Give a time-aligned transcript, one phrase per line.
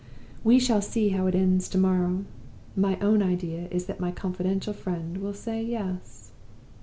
[0.43, 2.25] "We shall see how it ends to morrow.
[2.75, 6.31] My own idea is that my confidential friend will say Yes."